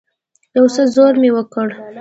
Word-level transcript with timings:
يو 0.57 0.65
څه 0.75 0.83
زور 0.95 1.13
مې 1.21 1.29
وکړ. 1.35 1.67